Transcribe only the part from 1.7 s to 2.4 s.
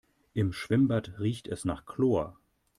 Chlor.